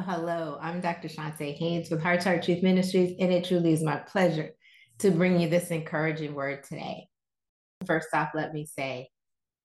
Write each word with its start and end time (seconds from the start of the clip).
Hello, 0.00 0.58
I'm 0.60 0.80
Dr. 0.80 1.06
Chonta 1.06 1.56
Haynes 1.56 1.88
with 1.88 2.02
Heart 2.02 2.24
Heart 2.24 2.42
Truth 2.42 2.64
Ministries, 2.64 3.14
and 3.20 3.32
it 3.32 3.44
truly 3.44 3.72
is 3.72 3.80
my 3.80 3.96
pleasure 3.98 4.50
to 4.98 5.12
bring 5.12 5.38
you 5.38 5.48
this 5.48 5.70
encouraging 5.70 6.34
word 6.34 6.64
today. 6.64 7.06
First 7.86 8.08
off, 8.12 8.30
let 8.34 8.52
me 8.52 8.66
say 8.66 9.08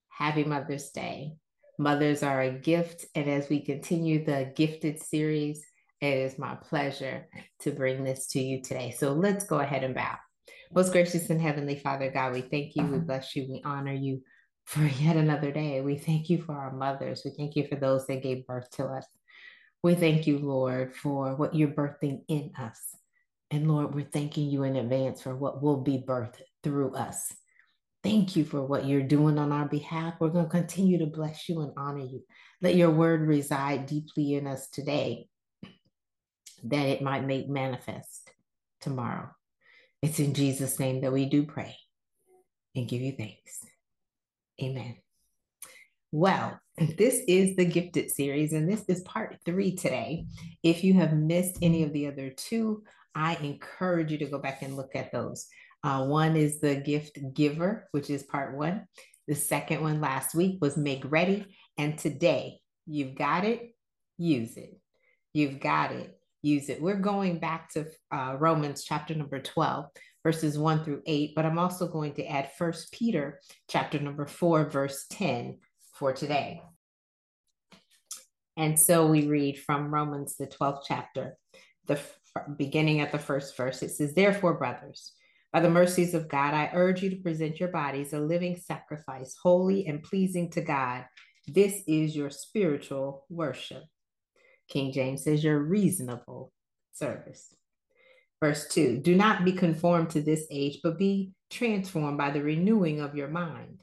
Happy 0.10 0.44
Mother's 0.44 0.92
Day. 0.92 1.34
Mothers 1.80 2.22
are 2.22 2.42
a 2.42 2.52
gift, 2.52 3.08
and 3.16 3.28
as 3.28 3.50
we 3.50 3.66
continue 3.66 4.24
the 4.24 4.54
gifted 4.56 5.02
series, 5.02 5.66
it 6.00 6.14
is 6.14 6.38
my 6.38 6.54
pleasure 6.54 7.28
to 7.62 7.72
bring 7.72 8.04
this 8.04 8.28
to 8.28 8.40
you 8.40 8.62
today. 8.62 8.96
So 8.96 9.14
let's 9.14 9.46
go 9.46 9.58
ahead 9.58 9.84
and 9.84 9.96
bow. 9.96 10.16
Most 10.72 10.92
gracious 10.92 11.32
and 11.32 11.42
heavenly 11.42 11.76
Father 11.76 12.12
God, 12.12 12.34
we 12.34 12.42
thank 12.42 12.76
you, 12.76 12.84
we 12.84 12.98
mm-hmm. 12.98 13.08
bless 13.08 13.36
you, 13.36 13.48
we 13.50 13.64
honor 13.66 13.94
you 13.94 14.22
for 14.66 14.84
yet 15.02 15.16
another 15.16 15.52
day. 15.52 15.82
We 15.82 15.98
thank 15.98 16.30
you 16.30 16.44
for 16.44 16.54
our 16.54 16.72
mothers. 16.72 17.24
We 17.26 17.32
thank 17.32 17.56
you 17.56 17.68
for 17.68 17.78
those 17.78 18.06
that 18.06 18.22
gave 18.22 18.46
birth 18.46 18.70
to 18.74 18.86
us. 18.86 19.08
We 19.82 19.96
thank 19.96 20.28
you, 20.28 20.40
Lord, 20.40 20.96
for 20.96 21.36
what 21.36 21.56
you're 21.56 21.70
birthing 21.70 22.24
in 22.28 22.52
us. 22.58 22.80
And 23.52 23.72
Lord, 23.72 23.96
we're 23.96 24.06
thanking 24.06 24.50
you 24.50 24.64
in 24.64 24.76
advance 24.76 25.22
for 25.22 25.36
what 25.36 25.62
will 25.62 25.82
be 25.82 26.04
birthed 26.06 26.42
through 26.64 26.96
us. 26.96 27.34
Thank 28.04 28.36
you 28.36 28.46
for 28.46 28.62
what 28.62 28.86
you're 28.86 29.02
doing 29.02 29.38
on 29.38 29.52
our 29.52 29.68
behalf. 29.68 30.16
We're 30.20 30.30
going 30.30 30.46
to 30.46 30.52
continue 30.52 31.00
to 31.00 31.06
bless 31.06 31.50
you 31.50 31.62
and 31.62 31.72
honor 31.78 32.06
you. 32.06 32.24
Let 32.62 32.76
your 32.76 32.92
word 32.92 33.22
reside 33.22 33.86
deeply 33.86 34.36
in 34.36 34.48
us 34.48 34.70
today 34.70 35.28
that 36.64 36.86
it 36.86 37.02
might 37.02 37.26
make 37.26 37.50
manifest 37.50 38.32
tomorrow. 38.82 39.30
It's 40.02 40.20
in 40.20 40.34
Jesus' 40.34 40.80
name 40.80 41.02
that 41.02 41.14
we 41.14 41.26
do 41.26 41.44
pray 41.44 41.76
and 42.76 42.88
give 42.88 43.02
you 43.02 43.14
thanks. 43.14 43.66
Amen. 44.62 44.98
Well, 46.12 46.60
this 46.80 47.22
is 47.28 47.56
the 47.56 47.66
Gifted 47.66 48.10
series, 48.10 48.54
and 48.54 48.70
this 48.70 48.86
is 48.88 49.02
part 49.02 49.38
three 49.46 49.76
today. 49.76 50.26
If 50.64 50.84
you 50.84 50.94
have 50.94 51.14
missed 51.14 51.58
any 51.62 51.84
of 51.84 51.92
the 51.92 52.08
other 52.08 52.30
two, 52.30 52.84
I 53.14 53.36
encourage 53.36 54.12
you 54.12 54.18
to 54.20 54.28
go 54.28 54.40
back 54.40 54.62
and 54.62 54.78
look 54.78 54.96
at 54.96 55.12
those. 55.12 55.48
Uh, 55.84 56.06
one 56.06 56.38
is 56.38 56.62
the 56.62 56.76
gift 56.76 57.20
giver, 57.34 57.90
which 57.92 58.10
is 58.10 58.24
part 58.24 58.56
one. 58.56 58.86
The 59.28 59.36
second 59.36 59.82
one 59.82 60.00
last 60.00 60.34
week 60.34 60.60
was 60.62 60.78
make 60.78 61.04
ready. 61.12 61.54
And 61.78 61.98
today, 61.98 62.60
you've 62.86 63.16
got 63.16 63.44
it, 63.44 63.76
use 64.18 64.56
it. 64.56 64.80
You've 65.34 65.60
got 65.60 65.92
it, 65.92 66.18
use 66.42 66.70
it. 66.70 66.82
We're 66.82 66.96
going 66.96 67.40
back 67.40 67.72
to 67.74 67.88
uh, 68.12 68.38
Romans 68.40 68.86
chapter 68.86 69.16
number 69.16 69.42
12, 69.42 69.86
verses 70.24 70.58
1 70.58 70.86
through 70.86 71.02
8, 71.06 71.34
but 71.36 71.46
I'm 71.46 71.60
also 71.60 71.88
going 71.88 72.14
to 72.14 72.26
add 72.26 72.52
First 72.58 72.94
Peter 72.94 73.42
chapter 73.70 74.00
number 74.00 74.26
4, 74.26 74.70
verse 74.70 75.06
10 75.10 75.58
for 75.94 76.14
today. 76.14 76.62
And 78.60 78.78
so 78.78 79.08
we 79.08 79.26
read 79.26 79.58
from 79.58 79.94
Romans, 79.94 80.36
the 80.36 80.46
12th 80.46 80.82
chapter, 80.86 81.38
the 81.88 81.94
f- 81.94 82.20
beginning 82.58 83.00
at 83.00 83.14
the 83.14 83.18
first 83.18 83.56
verse. 83.56 83.82
It 83.82 83.92
says, 83.92 84.14
Therefore, 84.14 84.56
brothers, 84.56 85.14
by 85.54 85.62
the 85.62 85.70
mercies 85.70 86.14
of 86.14 86.28
God, 86.28 86.54
I 86.54 86.70
urge 86.74 87.02
you 87.02 87.10
to 87.10 87.16
present 87.16 87.62
your 87.62 87.70
bodies 87.70 88.12
a 88.12 88.20
living 88.20 88.58
sacrifice, 88.58 89.34
holy 89.42 89.88
and 89.88 90.04
pleasing 90.04 90.52
to 90.52 90.62
God. 90.62 91.06
This 91.48 91.84
is 91.88 92.18
your 92.18 92.30
spiritual 92.30 93.26
worship. 93.30 93.84
King 94.68 94.92
James 94.92 95.24
says, 95.24 95.42
Your 95.42 95.60
reasonable 95.60 96.52
service. 96.92 97.56
Verse 98.44 98.68
2 98.68 98.98
Do 98.98 99.16
not 99.16 99.46
be 99.46 99.54
conformed 99.54 100.10
to 100.10 100.22
this 100.22 100.46
age, 100.52 100.80
but 100.84 101.00
be 101.00 101.32
transformed 101.50 102.18
by 102.18 102.30
the 102.30 102.44
renewing 102.44 103.00
of 103.00 103.16
your 103.16 103.30
mind, 103.30 103.80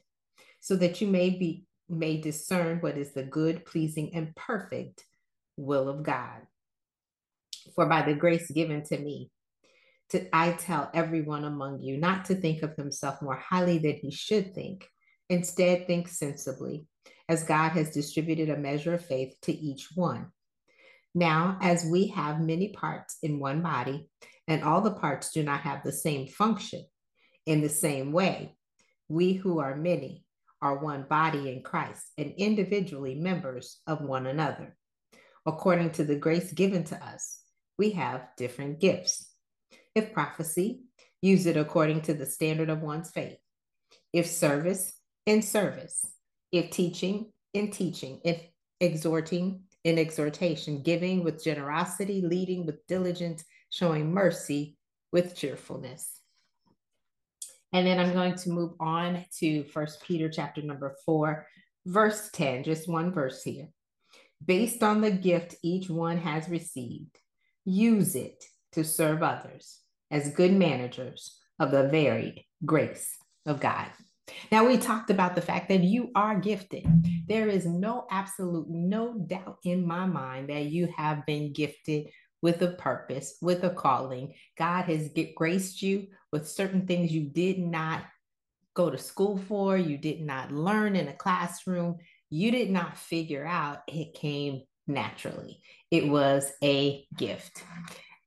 so 0.59 0.75
that 0.75 1.01
you 1.01 1.07
may 1.07 1.31
be 1.31 1.66
may 1.89 2.17
discern 2.17 2.79
what 2.79 2.97
is 2.97 3.13
the 3.13 3.23
good, 3.23 3.65
pleasing, 3.65 4.13
and 4.13 4.35
perfect 4.35 5.05
will 5.55 5.89
of 5.89 6.03
God. 6.03 6.41
For 7.75 7.85
by 7.85 8.03
the 8.03 8.13
grace 8.13 8.49
given 8.51 8.83
to 8.85 8.97
me, 8.97 9.31
to, 10.09 10.27
I 10.33 10.53
tell 10.53 10.89
everyone 10.93 11.43
among 11.43 11.81
you 11.81 11.97
not 11.97 12.25
to 12.25 12.35
think 12.35 12.63
of 12.63 12.75
himself 12.75 13.21
more 13.21 13.35
highly 13.35 13.77
than 13.77 13.95
he 13.95 14.11
should 14.11 14.55
think. 14.55 14.87
Instead, 15.29 15.85
think 15.85 16.07
sensibly, 16.07 16.85
as 17.27 17.43
God 17.43 17.69
has 17.69 17.91
distributed 17.91 18.49
a 18.49 18.57
measure 18.57 18.93
of 18.93 19.05
faith 19.05 19.35
to 19.41 19.51
each 19.51 19.89
one. 19.95 20.27
Now, 21.13 21.57
as 21.61 21.83
we 21.83 22.07
have 22.07 22.39
many 22.39 22.69
parts 22.69 23.17
in 23.21 23.39
one 23.39 23.61
body, 23.61 24.07
and 24.47 24.63
all 24.63 24.81
the 24.81 24.93
parts 24.93 25.31
do 25.31 25.43
not 25.43 25.61
have 25.61 25.83
the 25.83 25.91
same 25.91 26.27
function, 26.27 26.85
in 27.45 27.61
the 27.61 27.69
same 27.69 28.11
way, 28.13 28.55
we 29.09 29.33
who 29.33 29.59
are 29.59 29.75
many 29.75 30.23
are 30.61 30.77
one 30.77 31.05
body 31.09 31.51
in 31.51 31.61
Christ 31.61 32.03
and 32.17 32.33
individually 32.37 33.15
members 33.15 33.79
of 33.87 34.01
one 34.01 34.27
another. 34.27 34.75
According 35.45 35.91
to 35.91 36.03
the 36.03 36.15
grace 36.15 36.51
given 36.51 36.83
to 36.85 36.95
us, 37.03 37.41
we 37.77 37.91
have 37.91 38.27
different 38.37 38.79
gifts. 38.79 39.29
If 39.95 40.13
prophecy, 40.13 40.81
use 41.21 41.45
it 41.45 41.57
according 41.57 42.01
to 42.01 42.13
the 42.13 42.25
standard 42.25 42.69
of 42.69 42.81
one's 42.81 43.11
faith. 43.11 43.37
If 44.13 44.27
service, 44.27 44.93
in 45.25 45.41
service. 45.41 46.05
If 46.51 46.71
teaching, 46.71 47.31
in 47.53 47.71
teaching. 47.71 48.21
If 48.23 48.41
exhorting, 48.79 49.61
in 49.83 49.97
exhortation. 49.97 50.81
Giving 50.81 51.23
with 51.23 51.43
generosity, 51.43 52.21
leading 52.21 52.65
with 52.65 52.85
diligence, 52.87 53.43
showing 53.69 54.13
mercy 54.13 54.77
with 55.11 55.35
cheerfulness. 55.35 56.16
And 57.73 57.85
then 57.85 57.99
I'm 57.99 58.13
going 58.13 58.35
to 58.35 58.49
move 58.49 58.73
on 58.79 59.25
to 59.39 59.63
First 59.65 60.01
Peter 60.03 60.29
chapter 60.29 60.61
number 60.61 60.95
four, 61.05 61.47
verse 61.85 62.29
10, 62.31 62.63
just 62.63 62.87
one 62.87 63.13
verse 63.13 63.43
here. 63.43 63.67
Based 64.45 64.83
on 64.83 65.01
the 65.01 65.11
gift 65.11 65.55
each 65.63 65.89
one 65.89 66.17
has 66.17 66.47
received, 66.47 67.17
use 67.65 68.15
it 68.15 68.43
to 68.73 68.83
serve 68.83 69.23
others 69.23 69.79
as 70.11 70.33
good 70.33 70.53
managers 70.53 71.37
of 71.59 71.71
the 71.71 71.87
varied 71.87 72.43
grace 72.65 73.17
of 73.45 73.59
God. 73.59 73.87
Now, 74.51 74.67
we 74.67 74.77
talked 74.77 75.09
about 75.09 75.35
the 75.35 75.41
fact 75.41 75.69
that 75.69 75.83
you 75.83 76.11
are 76.15 76.39
gifted. 76.39 76.85
There 77.27 77.47
is 77.47 77.65
no 77.65 78.05
absolute, 78.11 78.67
no 78.69 79.17
doubt 79.17 79.57
in 79.63 79.87
my 79.87 80.05
mind 80.05 80.49
that 80.49 80.65
you 80.65 80.89
have 80.97 81.25
been 81.25 81.53
gifted 81.53 82.07
with 82.41 82.61
a 82.61 82.71
purpose, 82.71 83.37
with 83.41 83.63
a 83.63 83.69
calling. 83.69 84.33
God 84.57 84.85
has 84.85 85.09
get, 85.09 85.35
graced 85.35 85.81
you 85.81 86.07
with 86.31 86.47
certain 86.47 86.85
things 86.85 87.11
you 87.11 87.23
did 87.23 87.59
not 87.59 88.03
go 88.73 88.89
to 88.89 88.97
school 88.97 89.37
for, 89.37 89.77
you 89.77 89.97
did 89.97 90.21
not 90.21 90.51
learn 90.51 90.95
in 90.95 91.07
a 91.07 91.13
classroom, 91.13 91.97
you 92.29 92.51
did 92.51 92.69
not 92.69 92.97
figure 92.97 93.45
out. 93.45 93.79
It 93.87 94.13
came 94.13 94.61
naturally. 94.85 95.61
It 95.89 96.07
was 96.07 96.51
a 96.63 97.05
gift. 97.17 97.63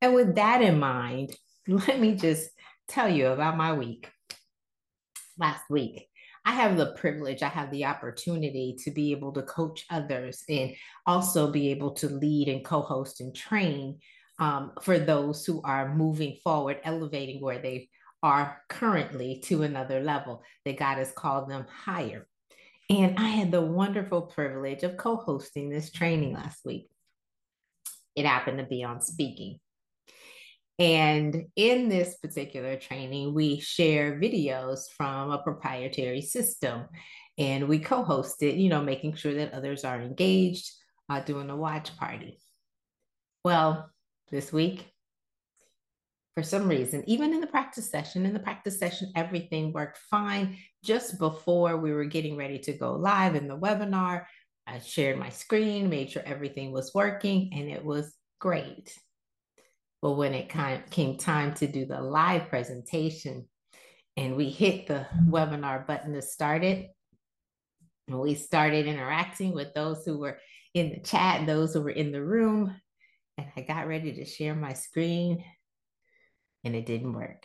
And 0.02 0.14
with 0.14 0.34
that 0.36 0.62
in 0.62 0.78
mind, 0.78 1.36
let 1.68 2.00
me 2.00 2.14
just 2.14 2.50
tell 2.88 3.08
you 3.08 3.28
about 3.28 3.56
my 3.56 3.72
week. 3.72 4.10
Last 5.38 5.62
week, 5.70 6.09
I 6.44 6.52
have 6.52 6.76
the 6.76 6.92
privilege, 6.92 7.42
I 7.42 7.48
have 7.48 7.70
the 7.70 7.84
opportunity 7.84 8.76
to 8.84 8.90
be 8.90 9.12
able 9.12 9.32
to 9.32 9.42
coach 9.42 9.84
others 9.90 10.42
and 10.48 10.74
also 11.06 11.50
be 11.50 11.70
able 11.70 11.92
to 11.96 12.08
lead 12.08 12.48
and 12.48 12.64
co 12.64 12.80
host 12.80 13.20
and 13.20 13.34
train 13.34 13.98
um, 14.38 14.72
for 14.82 14.98
those 14.98 15.44
who 15.44 15.60
are 15.62 15.94
moving 15.94 16.36
forward, 16.42 16.78
elevating 16.82 17.42
where 17.42 17.58
they 17.58 17.88
are 18.22 18.62
currently 18.68 19.40
to 19.44 19.62
another 19.62 20.00
level, 20.00 20.42
that 20.64 20.78
God 20.78 20.96
has 20.98 21.12
called 21.12 21.50
them 21.50 21.66
higher. 21.68 22.26
And 22.88 23.18
I 23.18 23.28
had 23.28 23.52
the 23.52 23.60
wonderful 23.60 24.22
privilege 24.22 24.82
of 24.82 24.96
co 24.96 25.16
hosting 25.16 25.68
this 25.68 25.92
training 25.92 26.34
last 26.34 26.64
week. 26.64 26.88
It 28.16 28.26
happened 28.26 28.58
to 28.58 28.64
be 28.64 28.82
on 28.82 29.00
speaking. 29.00 29.60
And 30.80 31.44
in 31.56 31.90
this 31.90 32.16
particular 32.16 32.76
training, 32.76 33.34
we 33.34 33.60
share 33.60 34.18
videos 34.18 34.84
from 34.96 35.30
a 35.30 35.42
proprietary 35.42 36.22
system 36.22 36.86
and 37.36 37.68
we 37.68 37.78
co 37.78 38.02
host 38.02 38.42
it, 38.42 38.54
you 38.54 38.70
know, 38.70 38.82
making 38.82 39.14
sure 39.14 39.34
that 39.34 39.52
others 39.52 39.84
are 39.84 40.00
engaged, 40.00 40.70
uh, 41.10 41.20
doing 41.20 41.50
a 41.50 41.56
watch 41.56 41.94
party. 41.98 42.40
Well, 43.44 43.90
this 44.30 44.54
week, 44.54 44.90
for 46.34 46.42
some 46.42 46.66
reason, 46.66 47.04
even 47.06 47.34
in 47.34 47.42
the 47.42 47.46
practice 47.46 47.90
session, 47.90 48.24
in 48.24 48.32
the 48.32 48.40
practice 48.40 48.78
session, 48.78 49.12
everything 49.14 49.74
worked 49.74 49.98
fine. 50.10 50.56
Just 50.82 51.18
before 51.18 51.76
we 51.76 51.92
were 51.92 52.06
getting 52.06 52.38
ready 52.38 52.58
to 52.60 52.72
go 52.72 52.94
live 52.94 53.34
in 53.34 53.48
the 53.48 53.58
webinar, 53.58 54.24
I 54.66 54.78
shared 54.78 55.18
my 55.18 55.28
screen, 55.28 55.90
made 55.90 56.10
sure 56.10 56.22
everything 56.24 56.72
was 56.72 56.92
working, 56.94 57.50
and 57.52 57.68
it 57.68 57.84
was 57.84 58.14
great. 58.38 58.96
But 60.02 60.12
when 60.12 60.34
it 60.34 60.48
came 60.90 61.18
time 61.18 61.54
to 61.54 61.66
do 61.66 61.84
the 61.84 62.00
live 62.00 62.48
presentation 62.48 63.46
and 64.16 64.36
we 64.36 64.48
hit 64.50 64.86
the 64.86 65.06
webinar 65.28 65.86
button 65.86 66.14
to 66.14 66.22
start 66.22 66.64
it, 66.64 66.90
and 68.08 68.18
we 68.18 68.34
started 68.34 68.86
interacting 68.86 69.52
with 69.52 69.72
those 69.74 70.04
who 70.04 70.18
were 70.18 70.38
in 70.74 70.90
the 70.90 71.00
chat, 71.00 71.46
those 71.46 71.74
who 71.74 71.82
were 71.82 71.90
in 71.90 72.12
the 72.12 72.22
room, 72.22 72.74
and 73.38 73.46
I 73.56 73.60
got 73.60 73.86
ready 73.86 74.12
to 74.14 74.24
share 74.24 74.54
my 74.54 74.72
screen 74.72 75.44
and 76.64 76.74
it 76.74 76.86
didn't 76.86 77.12
work. 77.12 77.44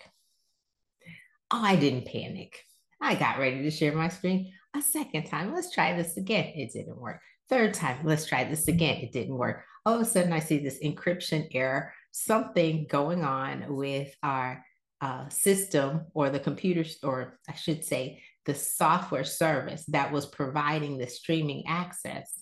Oh, 1.52 1.62
I 1.64 1.76
didn't 1.76 2.08
panic. 2.08 2.64
I 3.00 3.16
got 3.16 3.38
ready 3.38 3.62
to 3.62 3.72
share 3.72 3.94
my 3.94 4.08
screen 4.08 4.52
a 4.76 4.82
second 4.82 5.26
time. 5.28 5.54
Let's 5.54 5.72
try 5.72 5.96
this 5.96 6.18
again. 6.18 6.52
It 6.56 6.74
didn't 6.74 7.00
work. 7.00 7.22
Third 7.48 7.74
time, 7.76 8.00
let's 8.04 8.26
try 8.26 8.44
this 8.44 8.68
again. 8.68 8.98
It 8.98 9.12
didn't 9.12 9.38
work. 9.38 9.64
All 9.86 9.96
of 9.96 10.02
a 10.02 10.06
sudden, 10.06 10.34
I 10.34 10.40
see 10.40 10.58
this 10.58 10.80
encryption 10.84 11.48
error, 11.54 11.94
something 12.16 12.88
going 12.90 13.26
on 13.26 13.76
with 13.76 14.16
our 14.24 14.64
uh, 15.02 15.28
system 15.28 16.06
or 16.14 16.30
the 16.30 16.40
computer, 16.40 16.86
or 17.04 17.38
I 17.50 17.56
should 17.56 17.84
say, 17.84 18.24
the 18.46 18.56
software 18.56 19.26
service 19.26 19.84
that 19.90 20.14
was 20.14 20.26
providing 20.26 20.98
the 20.98 21.08
streaming 21.08 21.66
access. 21.68 22.42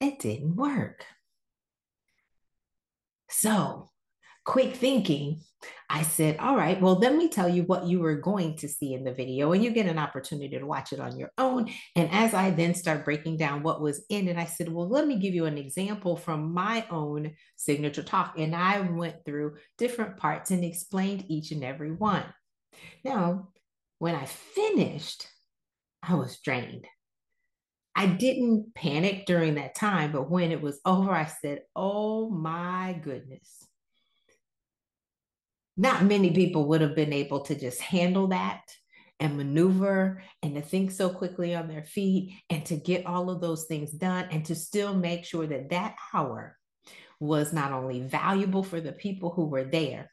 It 0.00 0.20
didn't 0.20 0.54
work. 0.54 1.04
So 3.28 3.90
quick 4.44 4.76
thinking, 4.76 5.40
I 5.90 6.02
said, 6.02 6.36
All 6.38 6.56
right, 6.56 6.80
well, 6.80 6.96
let 6.96 7.14
me 7.14 7.28
tell 7.28 7.48
you 7.48 7.62
what 7.62 7.86
you 7.86 8.00
were 8.00 8.16
going 8.16 8.56
to 8.56 8.68
see 8.68 8.92
in 8.92 9.04
the 9.04 9.12
video, 9.12 9.52
and 9.52 9.64
you 9.64 9.70
get 9.70 9.86
an 9.86 9.98
opportunity 9.98 10.58
to 10.58 10.64
watch 10.64 10.92
it 10.92 11.00
on 11.00 11.18
your 11.18 11.30
own. 11.38 11.70
And 11.96 12.10
as 12.12 12.34
I 12.34 12.50
then 12.50 12.74
start 12.74 13.06
breaking 13.06 13.38
down 13.38 13.62
what 13.62 13.80
was 13.80 14.04
in 14.10 14.28
it, 14.28 14.36
I 14.36 14.44
said, 14.44 14.68
Well, 14.68 14.88
let 14.88 15.06
me 15.06 15.16
give 15.16 15.34
you 15.34 15.46
an 15.46 15.56
example 15.56 16.16
from 16.16 16.52
my 16.52 16.86
own 16.90 17.32
signature 17.56 18.02
talk. 18.02 18.34
And 18.36 18.54
I 18.54 18.80
went 18.80 19.24
through 19.24 19.56
different 19.78 20.18
parts 20.18 20.50
and 20.50 20.62
explained 20.62 21.24
each 21.28 21.52
and 21.52 21.64
every 21.64 21.92
one. 21.92 22.24
Now, 23.02 23.48
when 23.98 24.14
I 24.14 24.26
finished, 24.26 25.26
I 26.02 26.14
was 26.14 26.38
drained. 26.40 26.86
I 27.96 28.06
didn't 28.06 28.74
panic 28.74 29.26
during 29.26 29.54
that 29.54 29.74
time, 29.74 30.12
but 30.12 30.30
when 30.30 30.52
it 30.52 30.60
was 30.60 30.80
over, 30.84 31.10
I 31.10 31.24
said, 31.24 31.62
Oh 31.74 32.28
my 32.28 33.00
goodness 33.02 33.67
not 35.78 36.04
many 36.04 36.32
people 36.32 36.66
would 36.66 36.80
have 36.80 36.96
been 36.96 37.12
able 37.12 37.40
to 37.40 37.54
just 37.54 37.80
handle 37.80 38.26
that 38.26 38.62
and 39.20 39.36
maneuver 39.36 40.22
and 40.42 40.56
to 40.56 40.60
think 40.60 40.90
so 40.90 41.08
quickly 41.08 41.54
on 41.54 41.68
their 41.68 41.84
feet 41.84 42.34
and 42.50 42.64
to 42.66 42.76
get 42.76 43.06
all 43.06 43.30
of 43.30 43.40
those 43.40 43.64
things 43.66 43.92
done 43.92 44.26
and 44.32 44.44
to 44.44 44.56
still 44.56 44.92
make 44.92 45.24
sure 45.24 45.46
that 45.46 45.70
that 45.70 45.94
hour 46.12 46.56
was 47.20 47.52
not 47.52 47.72
only 47.72 48.00
valuable 48.00 48.64
for 48.64 48.80
the 48.80 48.92
people 48.92 49.30
who 49.30 49.46
were 49.46 49.64
there, 49.64 50.10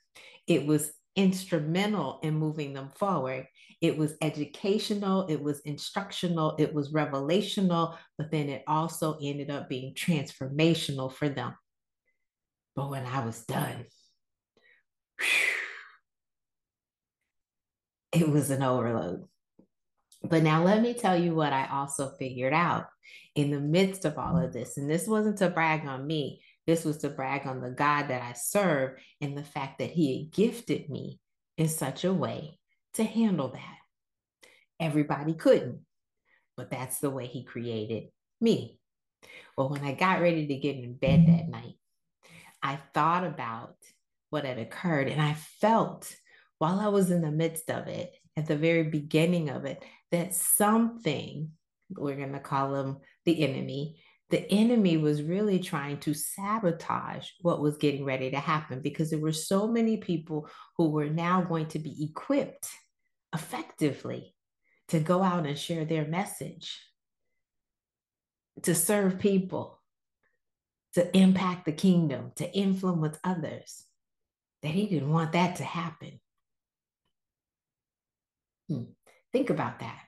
it 0.48 0.66
was 0.68 0.92
instrumental 1.16 2.20
in 2.22 2.36
moving 2.36 2.74
them 2.74 2.90
forward. 2.96 3.48
It 3.82 3.98
was 3.98 4.14
educational, 4.22 5.26
it 5.28 5.42
was 5.42 5.62
instructional, 5.62 6.56
it 6.60 6.74
was 6.74 6.94
revelational, 6.94 7.98
but 8.20 8.30
then 8.30 8.50
it 8.50 8.64
also 8.68 9.18
ended 9.20 9.50
up 9.50 9.68
being 9.68 9.96
transformational 9.96 11.12
for 11.12 11.28
them. 11.28 11.56
But 12.76 12.92
when 12.92 13.06
I 13.06 13.26
was 13.26 13.44
done, 13.46 13.86
it 18.12 18.30
was 18.30 18.50
an 18.50 18.64
overload. 18.64 19.26
But 20.24 20.44
now 20.44 20.64
let 20.64 20.82
me 20.82 20.94
tell 20.94 21.16
you 21.18 21.36
what 21.36 21.54
I 21.54 21.68
also 21.68 22.10
figured 22.18 22.54
out 22.54 22.88
in 23.36 23.52
the 23.52 23.60
midst 23.60 24.06
of 24.06 24.18
all 24.18 24.38
of 24.38 24.54
this. 24.54 24.78
And 24.78 24.90
this 24.90 25.08
wasn't 25.08 25.38
to 25.40 25.50
brag 25.50 25.86
on 25.86 26.08
me, 26.08 26.42
this 26.66 26.84
was 26.84 26.98
to 27.00 27.10
brag 27.10 27.46
on 27.46 27.62
the 27.62 27.70
God 27.70 28.08
that 28.08 28.24
I 28.24 28.34
serve 28.34 28.98
and 29.22 29.38
the 29.38 29.44
fact 29.44 29.80
that 29.80 29.92
He 29.92 30.18
had 30.18 30.32
gifted 30.32 30.90
me 30.90 31.20
in 31.58 31.68
such 31.68 32.04
a 32.04 32.14
way 32.14 32.58
to 32.96 33.04
handle 33.04 33.50
that. 33.50 33.78
Everybody 34.80 35.34
couldn't, 35.34 35.82
but 36.58 36.72
that's 36.72 37.00
the 37.00 37.12
way 37.12 37.28
He 37.28 37.44
created 37.44 38.06
me. 38.42 38.80
Well, 39.58 39.70
when 39.70 39.84
I 39.84 39.94
got 39.94 40.22
ready 40.22 40.48
to 40.48 40.56
get 40.56 40.76
in 40.78 40.96
bed 40.96 41.28
that 41.28 41.48
night, 41.48 41.76
I 42.64 42.80
thought 42.94 43.26
about 43.26 43.76
what 44.36 44.44
had 44.44 44.60
occurred. 44.60 45.08
And 45.08 45.22
I 45.22 45.34
felt 45.62 46.14
while 46.58 46.82
I 46.82 46.90
was 46.90 47.10
in 47.10 47.22
the 47.22 47.32
midst 47.32 47.72
of 47.72 47.88
it, 47.88 48.14
at 48.36 48.48
the 48.48 48.58
very 48.58 48.84
beginning 48.84 49.50
of 49.50 49.64
it, 49.64 49.82
that 50.12 50.36
something, 50.36 51.52
we're 51.90 52.18
going 52.18 52.34
to 52.34 52.42
call 52.42 52.76
him 52.76 52.98
the 53.24 53.46
enemy, 53.46 54.02
the 54.32 54.52
enemy 54.52 54.98
was 54.98 55.24
really 55.24 55.60
trying 55.60 56.00
to 56.00 56.14
sabotage 56.14 57.30
what 57.40 57.62
was 57.62 57.78
getting 57.78 58.04
ready 58.04 58.30
to 58.32 58.38
happen 58.38 58.82
because 58.82 59.10
there 59.10 59.20
were 59.20 59.32
so 59.32 59.70
many 59.70 59.96
people 59.96 60.50
who 60.78 60.90
were 60.90 61.10
now 61.10 61.42
going 61.42 61.68
to 61.68 61.80
be 61.80 62.04
equipped 62.04 62.68
effectively 63.34 64.36
to 64.90 65.00
go 65.00 65.24
out 65.24 65.46
and 65.46 65.58
share 65.58 65.86
their 65.86 66.06
message, 66.06 66.78
to 68.64 68.76
serve 68.76 69.18
people, 69.18 69.80
to 70.96 71.16
impact 71.16 71.64
the 71.64 71.72
kingdom, 71.72 72.34
to 72.36 72.54
influence 72.54 73.18
others, 73.24 73.86
that 74.66 74.74
he 74.74 74.88
didn't 74.88 75.12
want 75.12 75.34
that 75.34 75.58
to 75.58 75.64
happen. 75.64 76.20
Hmm. 78.68 78.84
Think 79.32 79.52
about 79.52 79.80
that. 79.80 80.00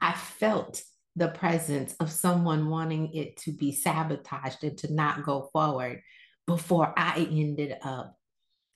I 0.00 0.12
felt 0.12 0.80
the 1.16 1.28
presence 1.28 1.96
of 1.98 2.12
someone 2.12 2.68
wanting 2.68 3.12
it 3.14 3.36
to 3.38 3.52
be 3.52 3.72
sabotaged 3.72 4.62
and 4.62 4.78
to 4.78 4.94
not 4.94 5.24
go 5.24 5.48
forward 5.52 6.02
before 6.46 6.94
I 6.96 7.26
ended 7.28 7.76
up 7.82 8.14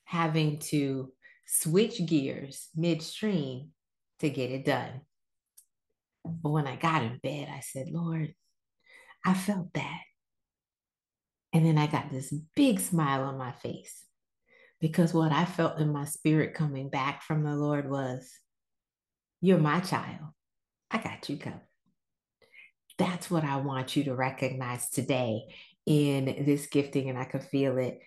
having 0.05 0.59
to 0.59 1.12
switch 1.47 2.05
gears 2.06 2.69
midstream 2.75 3.69
to 4.19 4.31
get 4.31 4.50
it 4.50 4.65
done. 4.65 5.03
But 6.25 6.50
when 6.50 6.67
I 6.67 6.75
got 6.75 7.03
in 7.03 7.21
bed, 7.23 7.49
I 7.55 7.61
said, 7.61 7.91
Lord, 7.91 8.35
I 9.25 9.35
felt 9.35 9.73
that. 9.75 10.00
And 11.53 11.65
then 11.65 11.79
I 11.79 11.87
got 11.87 12.11
this 12.11 12.35
big 12.56 12.81
smile 12.81 13.23
on 13.23 13.38
my 13.38 13.53
face 13.53 14.05
because 14.81 15.12
what 15.12 15.32
I 15.32 15.44
felt 15.44 15.79
in 15.79 15.93
my 15.93 16.05
spirit 16.06 16.55
coming 16.55 16.88
back 16.88 17.23
from 17.23 17.44
the 17.44 17.55
Lord 17.55 17.91
was, 17.91 18.31
you're 19.41 19.59
my 19.59 19.81
child. 19.81 20.29
I 20.91 20.99
got 20.99 21.29
you 21.29 21.37
covered. 21.37 21.61
That's 22.99 23.31
what 23.31 23.44
I 23.44 23.56
want 23.56 23.97
you 23.97 24.05
to 24.05 24.15
recognize 24.15 24.91
today 24.91 25.43
in 25.87 26.44
this 26.44 26.67
gifting, 26.67 27.09
and 27.09 27.19
I 27.19 27.25
can 27.25 27.41
feel 27.41 27.79
it. 27.79 28.00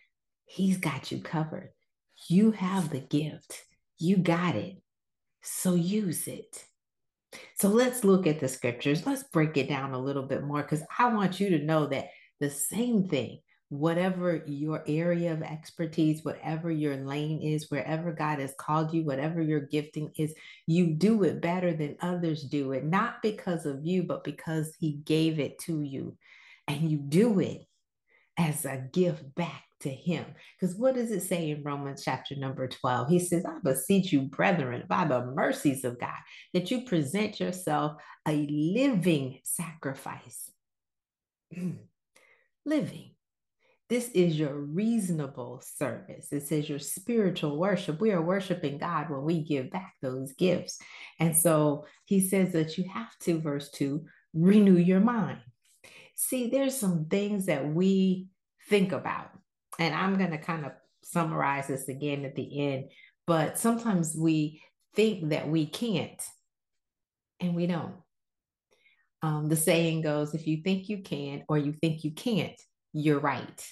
He's 0.46 0.78
got 0.78 1.12
you 1.12 1.20
covered. 1.20 1.70
You 2.28 2.52
have 2.52 2.90
the 2.90 3.00
gift, 3.00 3.64
you 3.98 4.18
got 4.18 4.56
it. 4.56 4.78
So 5.42 5.76
use 5.76 6.28
it. 6.28 6.64
So 7.56 7.68
let's 7.68 8.04
look 8.04 8.28
at 8.28 8.40
the 8.40 8.48
scriptures. 8.48 9.06
Let's 9.06 9.24
break 9.24 9.58
it 9.58 9.68
down 9.68 9.94
a 9.94 10.00
little 10.00 10.24
bit 10.24 10.44
more 10.44 10.62
because 10.62 10.84
I 10.98 11.14
want 11.14 11.40
you 11.40 11.50
to 11.58 11.66
know 11.66 11.88
that 11.88 12.10
the 12.40 12.50
same 12.50 13.08
thing 13.10 13.40
whatever 13.74 14.44
your 14.46 14.84
area 14.88 15.34
of 15.34 15.42
expertise, 15.42 16.24
whatever 16.24 16.72
your 16.72 16.96
lane 16.98 17.42
is, 17.42 17.72
wherever 17.72 18.12
God 18.12 18.40
has 18.40 18.54
called 18.58 18.94
you, 18.94 19.04
whatever 19.04 19.42
your 19.42 19.62
gifting 19.62 20.12
is, 20.18 20.34
you 20.68 20.94
do 20.94 21.24
it 21.24 21.42
better 21.42 21.74
than 21.74 21.98
others 22.00 22.44
do 22.44 22.72
it, 22.74 22.86
not 22.86 23.22
because 23.22 23.66
of 23.66 23.86
you, 23.86 24.04
but 24.04 24.24
because 24.24 24.76
He 24.80 24.94
gave 25.06 25.40
it 25.40 25.58
to 25.60 25.82
you. 25.82 26.16
And 26.68 26.90
you 26.90 26.98
do 26.98 27.40
it 27.40 27.66
as 28.38 28.66
a 28.66 28.78
gift 28.94 29.34
back 29.36 29.64
to 29.82 29.90
Him. 29.90 30.26
Because 30.60 30.76
what 30.76 30.96
does 30.96 31.12
it 31.12 31.22
say 31.22 31.50
in 31.50 31.64
Romans 31.64 32.04
chapter 32.04 32.36
number 32.36 32.68
12? 32.68 33.10
He 33.10 33.20
says, 33.20 33.44
I 33.46 33.58
beseech 33.64 34.12
you, 34.14 34.22
brethren, 34.22 34.84
by 34.88 35.06
the 35.06 35.26
mercies 35.26 35.84
of 35.84 36.00
God, 36.00 36.10
that 36.54 36.70
you 36.70 36.84
present 36.84 37.40
yourself 37.40 37.94
a 38.28 38.48
living 38.50 39.40
sacrifice. 39.44 40.52
living 42.66 43.12
this 43.94 44.10
is 44.16 44.40
your 44.40 44.56
reasonable 44.56 45.62
service. 45.64 46.30
It 46.32 46.48
says 46.48 46.68
your 46.68 46.80
spiritual 46.80 47.60
worship. 47.60 48.02
We 48.02 48.10
are 48.10 48.24
worshiping 48.24 48.80
God 48.80 49.08
when 49.12 49.22
we 49.22 49.44
give 49.44 49.70
back 49.70 49.94
those 50.02 50.34
gifts. 50.34 50.80
And 51.20 51.38
so 51.38 51.86
he 52.06 52.20
says 52.20 52.54
that 52.54 52.76
you 52.76 52.90
have 52.92 53.16
to, 53.20 53.40
verse 53.40 53.70
2, 53.70 54.04
renew 54.34 54.78
your 54.78 55.00
mind. 55.00 55.42
See, 56.16 56.50
there's 56.50 56.76
some 56.76 57.06
things 57.06 57.46
that 57.46 57.72
we 57.72 58.30
think 58.68 58.94
about, 58.94 59.30
and 59.78 59.94
I'm 59.94 60.18
going 60.18 60.32
to 60.32 60.40
kind 60.40 60.66
of 60.66 60.72
summarize 61.04 61.68
this 61.68 61.88
again 61.88 62.26
at 62.26 62.36
the 62.36 62.68
end, 62.68 62.86
but 63.28 63.60
sometimes 63.60 64.16
we 64.18 64.64
think 64.96 65.30
that 65.30 65.48
we 65.48 65.68
can't, 65.68 66.20
and 67.40 67.54
we 67.54 67.68
don't. 67.68 67.94
Um, 69.22 69.50
the 69.50 69.56
saying 69.56 70.02
goes 70.02 70.34
if 70.34 70.48
you 70.48 70.64
think 70.64 70.90
you 70.90 71.04
can 71.04 71.44
or 71.48 71.60
you 71.60 71.74
think 71.74 72.04
you 72.04 72.12
can't, 72.12 72.60
you're 72.92 73.20
right. 73.20 73.64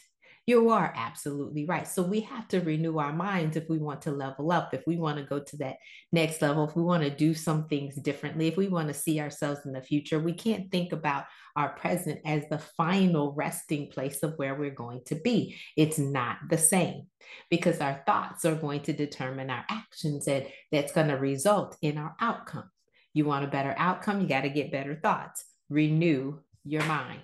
You 0.47 0.71
are 0.71 0.91
absolutely 0.95 1.65
right. 1.65 1.87
So 1.87 2.01
we 2.01 2.21
have 2.21 2.47
to 2.47 2.61
renew 2.61 2.97
our 2.97 3.13
minds 3.13 3.55
if 3.55 3.69
we 3.69 3.77
want 3.77 4.01
to 4.03 4.11
level 4.11 4.51
up, 4.51 4.73
if 4.73 4.81
we 4.87 4.97
want 4.97 5.19
to 5.19 5.23
go 5.23 5.39
to 5.39 5.57
that 5.57 5.75
next 6.11 6.41
level, 6.41 6.67
if 6.67 6.75
we 6.75 6.81
want 6.81 7.03
to 7.03 7.11
do 7.11 7.35
some 7.35 7.67
things 7.67 7.95
differently, 7.95 8.47
if 8.47 8.57
we 8.57 8.67
want 8.67 8.87
to 8.87 8.93
see 8.93 9.19
ourselves 9.19 9.61
in 9.65 9.71
the 9.71 9.81
future. 9.81 10.19
We 10.19 10.33
can't 10.33 10.71
think 10.71 10.93
about 10.93 11.25
our 11.55 11.69
present 11.69 12.21
as 12.25 12.43
the 12.49 12.57
final 12.57 13.33
resting 13.33 13.91
place 13.91 14.23
of 14.23 14.33
where 14.37 14.55
we're 14.55 14.71
going 14.71 15.01
to 15.05 15.15
be. 15.15 15.57
It's 15.77 15.99
not 15.99 16.37
the 16.49 16.57
same 16.57 17.07
because 17.51 17.79
our 17.79 18.01
thoughts 18.07 18.43
are 18.43 18.55
going 18.55 18.81
to 18.81 18.93
determine 18.93 19.51
our 19.51 19.65
actions, 19.69 20.27
and 20.27 20.47
that's 20.71 20.91
going 20.91 21.09
to 21.09 21.17
result 21.17 21.77
in 21.83 21.99
our 21.99 22.15
outcome. 22.19 22.69
You 23.13 23.25
want 23.25 23.45
a 23.45 23.49
better 23.49 23.75
outcome, 23.77 24.21
you 24.21 24.27
got 24.27 24.41
to 24.41 24.49
get 24.49 24.71
better 24.71 24.95
thoughts. 24.95 25.45
Renew 25.69 26.39
your 26.65 26.83
mind, 26.85 27.21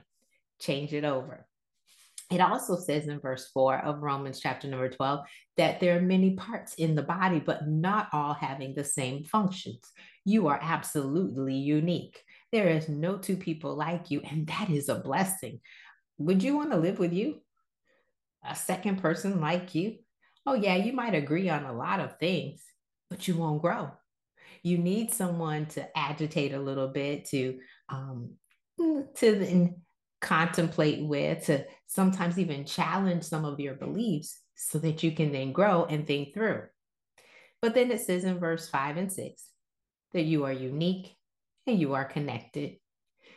change 0.60 0.94
it 0.94 1.04
over. 1.04 1.48
It 2.30 2.42
also 2.42 2.76
says 2.76 3.08
in 3.08 3.20
verse 3.20 3.50
4 3.54 3.86
of 3.86 4.02
Romans 4.02 4.40
chapter 4.42 4.68
number 4.68 4.90
12 4.90 5.26
that 5.56 5.80
there 5.80 5.98
are 5.98 6.02
many 6.02 6.36
parts 6.36 6.74
in 6.76 6.94
the 6.94 7.04
body, 7.04 7.40
but 7.40 7.68
not 7.68 8.10
all 8.12 8.34
having 8.34 8.76
the 8.76 8.84
same 8.84 9.24
functions. 9.24 9.80
You 10.26 10.48
are 10.48 10.60
absolutely 10.62 11.56
unique. 11.56 12.22
There 12.52 12.68
is 12.68 12.90
no 12.90 13.18
two 13.18 13.38
people 13.38 13.76
like 13.76 14.12
you, 14.12 14.22
and 14.30 14.46
that 14.48 14.70
is 14.70 14.90
a 14.90 14.96
blessing. 14.96 15.62
Would 16.18 16.44
you 16.44 16.56
want 16.58 16.72
to 16.72 16.78
live 16.78 17.00
with 17.00 17.14
you? 17.14 17.42
A 18.46 18.56
second 18.56 19.02
person 19.02 19.40
like 19.40 19.74
you? 19.74 20.00
Oh, 20.46 20.54
yeah, 20.54 20.76
you 20.76 20.92
might 20.92 21.16
agree 21.16 21.50
on 21.50 21.64
a 21.64 21.74
lot 21.74 22.02
of 22.02 22.18
things, 22.20 22.62
but 23.10 23.28
you 23.28 23.36
won't 23.36 23.62
grow. 23.62 23.92
You 24.64 24.78
need 24.78 25.14
someone 25.14 25.68
to 25.68 25.98
agitate 25.98 26.54
a 26.54 26.60
little 26.60 26.90
bit, 26.90 27.26
to 27.30 27.60
um, 27.90 28.32
to 28.78 29.74
contemplate 30.22 31.06
with, 31.06 31.46
to 31.46 31.66
sometimes 31.88 32.40
even 32.40 32.66
challenge 32.66 33.24
some 33.24 33.46
of 33.46 33.60
your 33.60 33.76
beliefs 33.76 34.40
so 34.56 34.80
that 34.80 35.04
you 35.04 35.12
can 35.12 35.32
then 35.32 35.52
grow 35.52 35.86
and 35.86 36.08
think 36.08 36.34
through. 36.34 36.64
But 37.62 37.76
then 37.76 37.92
it 37.92 38.02
says 38.02 38.24
in 38.24 38.40
verse 38.40 38.70
five 38.70 38.98
and 38.98 39.12
six 39.12 39.48
that 40.14 40.24
you 40.24 40.46
are 40.46 40.54
unique 40.54 41.16
and 41.66 41.80
you 41.80 41.94
are 41.94 42.06
connected. 42.06 42.78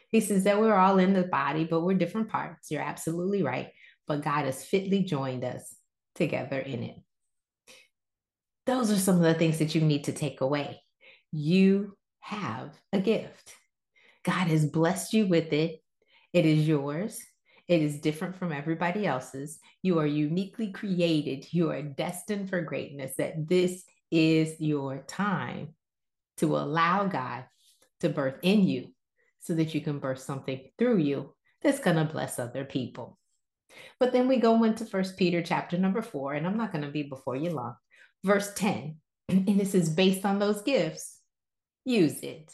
He 0.08 0.20
says 0.20 0.44
that 0.44 0.60
we're 0.60 0.74
all 0.74 0.98
in 0.98 1.12
the 1.12 1.22
body, 1.22 1.64
but 1.64 1.82
we're 1.82 1.94
different 1.94 2.28
parts. 2.28 2.70
You're 2.70 2.82
absolutely 2.82 3.42
right. 3.42 3.68
But 4.06 4.22
God 4.22 4.44
has 4.44 4.64
fitly 4.64 5.04
joined 5.04 5.44
us 5.44 5.74
together 6.14 6.58
in 6.58 6.82
it. 6.82 6.96
Those 8.66 8.90
are 8.90 8.96
some 8.96 9.16
of 9.16 9.22
the 9.22 9.34
things 9.34 9.58
that 9.58 9.74
you 9.74 9.80
need 9.80 10.04
to 10.04 10.12
take 10.12 10.40
away. 10.40 10.80
You 11.32 11.96
have 12.20 12.74
a 12.92 13.00
gift. 13.00 13.54
God 14.24 14.48
has 14.48 14.66
blessed 14.66 15.12
you 15.12 15.26
with 15.26 15.52
it. 15.52 15.82
It 16.32 16.46
is 16.46 16.66
yours. 16.66 17.20
It 17.68 17.82
is 17.82 18.00
different 18.00 18.36
from 18.36 18.52
everybody 18.52 19.06
else's. 19.06 19.58
You 19.82 19.98
are 20.00 20.06
uniquely 20.06 20.72
created. 20.72 21.52
You 21.52 21.70
are 21.70 21.82
destined 21.82 22.48
for 22.50 22.62
greatness, 22.62 23.14
that 23.16 23.48
this 23.48 23.84
is 24.10 24.60
your 24.60 25.04
time 25.06 25.74
to 26.38 26.56
allow 26.56 27.06
God 27.06 27.44
to 28.00 28.08
birth 28.08 28.38
in 28.42 28.66
you 28.66 28.88
so 29.40 29.54
that 29.54 29.74
you 29.74 29.80
can 29.80 29.98
birth 29.98 30.18
something 30.18 30.70
through 30.78 30.98
you 30.98 31.34
that's 31.62 31.78
going 31.78 31.96
to 31.96 32.12
bless 32.12 32.38
other 32.38 32.64
people. 32.64 33.18
But 33.98 34.12
then 34.12 34.26
we 34.26 34.38
go 34.38 34.64
into 34.64 34.84
First 34.84 35.16
Peter 35.16 35.42
chapter 35.42 35.78
number 35.78 36.02
four, 36.02 36.34
and 36.34 36.46
I'm 36.46 36.56
not 36.56 36.72
going 36.72 36.84
to 36.84 36.90
be 36.90 37.04
before 37.04 37.36
you 37.36 37.50
long. 37.50 37.76
Verse 38.24 38.52
10, 38.54 38.96
and 39.28 39.60
this 39.60 39.74
is 39.74 39.88
based 39.88 40.24
on 40.24 40.38
those 40.38 40.62
gifts. 40.62 41.18
Use 41.84 42.20
it. 42.20 42.52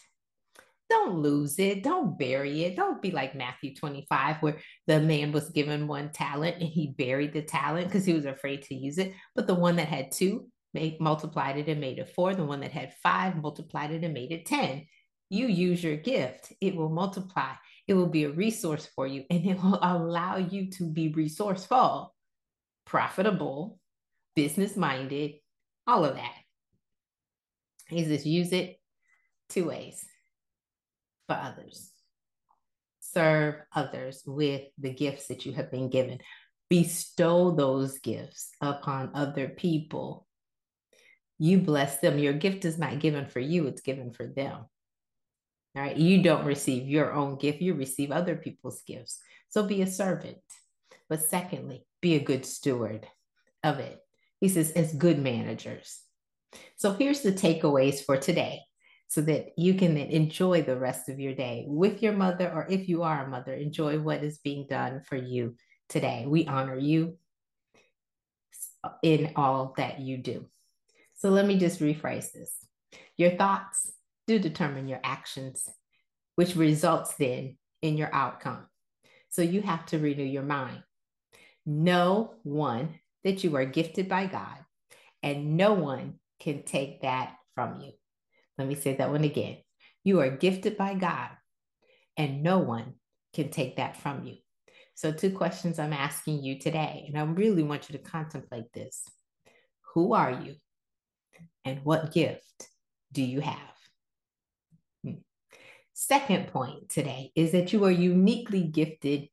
Don't 0.88 1.19
lose 1.19 1.59
it. 1.59 1.83
Don't 1.83 2.19
bury 2.19 2.64
it. 2.64 2.76
Don't 2.76 3.02
be 3.02 3.11
like 3.11 3.35
Matthew 3.35 3.75
25, 3.75 4.37
where 4.40 4.59
the 4.87 5.00
man 5.00 5.33
was 5.33 5.50
given 5.50 5.88
one 5.88 6.11
talent 6.12 6.57
and 6.61 6.69
he 6.69 6.95
buried 6.97 7.33
the 7.33 7.43
talent 7.43 7.88
because 7.88 8.05
he 8.05 8.12
was 8.12 8.25
afraid 8.25 8.62
to 8.64 8.75
use 8.75 8.99
it. 8.99 9.12
But 9.35 9.47
the 9.47 9.55
one 9.55 9.76
that 9.76 9.88
had 9.88 10.12
two 10.12 10.49
made, 10.75 11.00
multiplied 11.00 11.57
it 11.57 11.69
and 11.69 11.81
made 11.81 11.99
it 11.99 12.11
four. 12.14 12.35
The 12.35 12.45
one 12.45 12.61
that 12.61 12.73
had 12.73 12.95
five 13.02 13.37
multiplied 13.37 13.90
it 13.90 14.05
and 14.05 14.14
made 14.14 14.31
it 14.31 14.47
10 14.47 14.87
you 15.28 15.49
use 15.49 15.83
your 15.83 15.97
gift, 15.97 16.52
it 16.61 16.76
will 16.76 16.88
multiply. 16.88 17.52
It 17.87 17.95
will 17.95 18.09
be 18.09 18.25
a 18.25 18.31
resource 18.31 18.88
for 18.95 19.07
you 19.07 19.25
and 19.31 19.45
it 19.45 19.62
will 19.62 19.78
allow 19.83 20.37
you 20.37 20.71
to 20.73 20.85
be 20.85 21.09
resourceful, 21.09 22.14
profitable, 22.85 23.78
business 24.35 24.76
minded, 24.76 25.35
all 25.87 26.05
of 26.05 26.14
that. 26.14 26.35
He 27.88 28.05
says, 28.05 28.26
use 28.26 28.52
it 28.52 28.81
two 29.49 29.66
ways 29.66 30.05
for 31.26 31.35
others. 31.35 31.90
Serve 33.00 33.56
others 33.75 34.23
with 34.26 34.62
the 34.78 34.92
gifts 34.92 35.28
that 35.28 35.47
you 35.47 35.52
have 35.52 35.71
been 35.71 35.88
given. 35.88 36.18
Bestow 36.68 37.52
those 37.52 37.99
gifts 37.99 38.50
upon 38.61 39.11
other 39.14 39.49
people. 39.49 40.26
You 41.38 41.59
bless 41.59 41.99
them. 41.99 42.18
Your 42.18 42.33
gift 42.33 42.64
is 42.64 42.78
not 42.78 42.99
given 42.99 43.26
for 43.26 43.40
you, 43.40 43.66
it's 43.66 43.83
given 43.83 44.12
for 44.12 44.26
them. 44.26 44.64
All 45.76 45.83
right. 45.83 45.97
You 45.97 46.23
don't 46.23 46.47
receive 46.47 46.88
your 46.88 47.12
own 47.12 47.37
gift, 47.37 47.61
you 47.61 47.75
receive 47.75 48.11
other 48.11 48.37
people's 48.37 48.83
gifts. 48.83 49.18
So 49.50 49.62
be 49.62 49.83
a 49.83 49.87
servant. 49.87 50.38
But 51.09 51.23
secondly, 51.23 51.85
be 52.00 52.16
a 52.16 52.25
good 52.25 52.45
steward 52.45 53.06
of 53.62 53.78
it. 53.78 53.99
He 54.40 54.49
says, 54.49 54.73
as 54.73 54.92
good 54.92 55.18
managers. 55.18 56.00
So 56.76 56.92
here's 56.92 57.21
the 57.21 57.33
takeaways 57.33 58.04
for 58.04 58.16
today 58.16 58.61
so 59.09 59.21
that 59.23 59.53
you 59.57 59.75
can 59.75 59.97
enjoy 59.97 60.63
the 60.63 60.77
rest 60.77 61.09
of 61.09 61.21
your 61.21 61.35
day 61.35 61.65
with 61.67 62.03
your 62.03 62.13
mother, 62.13 62.51
or 62.51 62.67
if 62.69 62.89
you 62.89 63.03
are 63.03 63.25
a 63.25 63.29
mother, 63.29 63.55
enjoy 63.55 63.99
what 63.99 64.25
is 64.25 64.39
being 64.39 64.67
done 64.69 65.01
for 65.01 65.17
you 65.17 65.57
today. 65.89 66.25
We 66.27 66.47
honor 66.47 66.77
you 66.77 67.19
uh, 68.83 68.91
in 69.03 69.33
all 69.37 69.75
that 69.77 70.01
you 70.01 70.19
do. 70.19 70.47
So 71.15 71.31
let 71.31 71.47
me 71.47 71.59
just 71.59 71.81
rephrase 71.81 72.33
this. 72.33 72.55
Your 73.17 73.31
thoughts, 73.31 73.91
do 74.27 74.39
determine 74.39 74.89
your 74.89 75.01
actions, 75.05 75.69
which 76.35 76.57
results 76.57 77.15
then 77.15 77.57
in 77.83 77.97
your 77.97 78.13
outcome. 78.13 78.67
So 79.31 79.43
you 79.43 79.63
have 79.63 79.87
to 79.87 79.99
renew 79.99 80.25
your 80.25 80.43
mind. 80.43 80.83
Know 81.65 82.35
one, 82.43 83.01
that 83.25 83.43
you 83.43 83.57
are 83.57 83.65
gifted 83.65 84.09
by 84.09 84.27
God, 84.27 84.59
and 85.23 85.57
no 85.57 85.75
one 85.75 86.15
can 86.39 86.63
take 86.63 87.03
that 87.03 87.35
from 87.55 87.81
you. 87.81 87.93
Let 88.59 88.69
me 88.69 88.75
say 88.75 88.97
that 88.97 89.11
one 89.11 89.25
again. 89.25 89.59
You 90.05 90.21
are 90.21 90.31
gifted 90.31 90.77
by 90.77 90.95
God, 90.95 91.31
and 92.17 92.43
no 92.43 92.59
one 92.59 92.95
can 93.35 93.51
take 93.51 93.77
that 93.77 93.97
from 93.97 94.25
you. 94.25 94.37
So, 94.95 95.13
two 95.13 95.31
questions 95.31 95.79
I'm 95.79 95.93
asking 95.93 96.43
you 96.43 96.59
today, 96.59 97.05
and 97.07 97.19
I 97.19 97.25
really 97.25 97.63
want 97.63 97.89
you 97.89 97.99
to 97.99 98.03
contemplate 98.03 98.73
this 98.73 99.05
Who 99.95 100.15
are 100.15 100.31
you, 100.31 100.55
and 101.65 101.85
what 101.85 102.13
gift 102.13 102.69
do 103.13 103.23
you 103.23 103.41
have? 103.41 103.77
Hmm. 105.05 105.15
Second 105.93 106.49
point 106.49 106.89
today 106.89 107.33
is 107.35 107.53
that 107.53 107.73
you 107.73 107.85
are 107.85 107.91
uniquely 107.91 108.63
gifted 108.63 109.29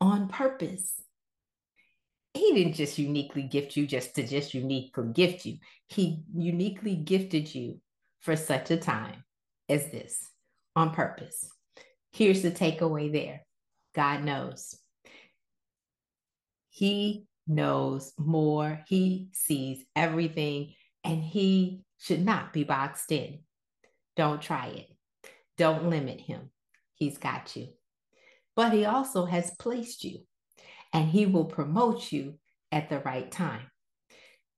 on 0.00 0.28
purpose. 0.28 0.92
He 2.32 2.52
didn't 2.52 2.74
just 2.74 2.98
uniquely 2.98 3.42
gift 3.42 3.76
you 3.76 3.86
just 3.86 4.16
to 4.16 4.26
just 4.26 4.54
uniquely 4.54 5.12
gift 5.12 5.46
you. 5.46 5.58
He 5.86 6.22
uniquely 6.34 6.96
gifted 6.96 7.54
you 7.54 7.80
for 8.24 8.34
such 8.34 8.70
a 8.70 8.76
time 8.76 9.22
as 9.68 9.90
this 9.90 10.18
on 10.74 10.90
purpose. 10.90 11.48
Here's 12.12 12.42
the 12.42 12.50
takeaway 12.50 13.12
there 13.12 13.42
God 13.94 14.24
knows. 14.24 14.74
He 16.70 17.26
knows 17.46 18.12
more, 18.18 18.80
He 18.88 19.28
sees 19.32 19.84
everything, 19.94 20.74
and 21.04 21.22
He 21.22 21.82
should 21.98 22.24
not 22.24 22.52
be 22.52 22.64
boxed 22.64 23.12
in. 23.12 23.40
Don't 24.16 24.42
try 24.42 24.66
it. 24.66 24.86
Don't 25.56 25.88
limit 25.88 26.20
him. 26.20 26.50
He's 26.94 27.18
got 27.18 27.54
you. 27.56 27.68
But 28.56 28.72
he 28.72 28.84
also 28.84 29.24
has 29.24 29.50
placed 29.58 30.04
you 30.04 30.20
and 30.92 31.08
he 31.08 31.26
will 31.26 31.46
promote 31.46 32.12
you 32.12 32.34
at 32.70 32.88
the 32.88 33.00
right 33.00 33.30
time. 33.30 33.70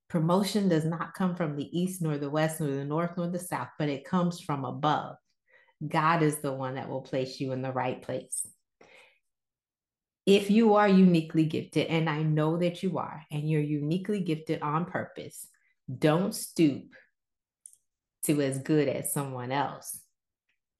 Promotion 0.09 0.69
does 0.69 0.85
not 0.85 1.13
come 1.13 1.35
from 1.35 1.55
the 1.55 1.77
east, 1.77 2.01
nor 2.01 2.17
the 2.17 2.29
west, 2.29 2.61
nor 2.61 2.69
the 2.69 2.85
north, 2.85 3.11
nor 3.17 3.27
the 3.27 3.39
south, 3.39 3.69
but 3.77 3.89
it 3.89 4.05
comes 4.05 4.39
from 4.39 4.63
above. 4.63 5.17
God 5.85 6.23
is 6.23 6.37
the 6.37 6.53
one 6.53 6.75
that 6.75 6.89
will 6.89 7.01
place 7.01 7.39
you 7.39 7.51
in 7.51 7.61
the 7.61 7.71
right 7.71 8.01
place. 8.01 8.45
If 10.25 10.49
you 10.49 10.75
are 10.75 10.87
uniquely 10.87 11.45
gifted, 11.45 11.87
and 11.87 12.09
I 12.09 12.23
know 12.23 12.57
that 12.57 12.83
you 12.83 12.97
are, 12.97 13.23
and 13.31 13.49
you're 13.49 13.61
uniquely 13.61 14.21
gifted 14.21 14.61
on 14.61 14.85
purpose, 14.85 15.47
don't 15.99 16.33
stoop 16.33 16.85
to 18.25 18.41
as 18.41 18.59
good 18.59 18.89
as 18.89 19.13
someone 19.13 19.51
else 19.51 19.99